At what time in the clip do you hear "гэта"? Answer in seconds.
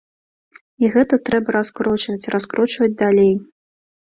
0.95-1.19